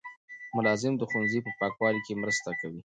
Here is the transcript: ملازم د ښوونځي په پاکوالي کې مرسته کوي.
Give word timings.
ملازم 0.55 0.93
د 0.97 1.01
ښوونځي 1.09 1.39
په 1.43 1.51
پاکوالي 1.59 2.01
کې 2.05 2.19
مرسته 2.23 2.49
کوي. 2.59 2.79